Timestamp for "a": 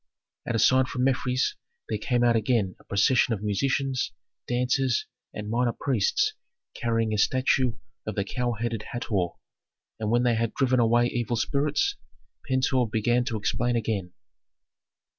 0.55-0.57, 2.79-2.83, 7.13-7.19